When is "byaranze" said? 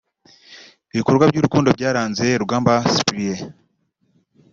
1.77-2.25